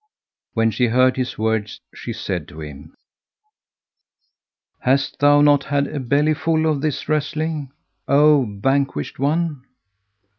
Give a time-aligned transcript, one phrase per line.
[0.55, 2.95] When she heard his words she said to him,
[4.79, 7.71] "Hast thou not had a belly full of this wrestling,
[8.07, 9.63] O vanquished one?